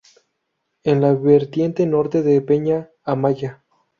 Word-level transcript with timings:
En 0.83 0.99
la 0.99 1.13
vertiente 1.13 1.85
norte 1.85 2.23
de 2.23 2.41
Peña 2.41 2.89
Amaya. 3.03 3.63